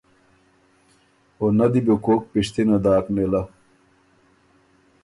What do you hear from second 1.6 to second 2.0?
دی بو